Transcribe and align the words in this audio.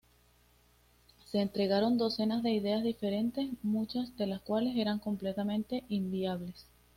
Se 1.29 1.39
entregaron 1.41 1.99
docenas 1.99 2.41
de 2.41 2.49
ideas 2.53 2.81
diferentes, 2.81 3.51
muchas 3.61 4.17
de 4.17 4.25
las 4.25 4.41
cuales 4.41 4.75
eran 4.75 4.97
completamente 4.97 5.83
inviables. 5.89 6.65